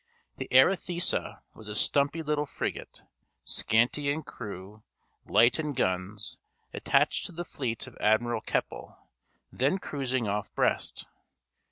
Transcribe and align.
The 0.37 0.47
Arethusa 0.51 1.43
was 1.53 1.67
a 1.67 1.75
stumpy 1.75 2.23
little 2.23 2.47
frigate, 2.47 3.03
scanty 3.45 4.09
in 4.11 4.23
crew, 4.23 4.81
light 5.27 5.59
in 5.59 5.73
guns, 5.73 6.39
attached 6.73 7.27
to 7.27 7.31
the 7.31 7.45
fleet 7.45 7.85
of 7.85 7.95
Admiral 7.99 8.41
Keppel, 8.41 8.97
then 9.51 9.77
cruising 9.77 10.27
off 10.27 10.51
Brest. 10.55 11.05